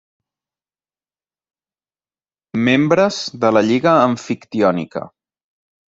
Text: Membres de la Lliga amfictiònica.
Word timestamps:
Membres 2.71 3.21
de 3.45 3.55
la 3.57 3.65
Lliga 3.71 3.97
amfictiònica. 4.11 5.09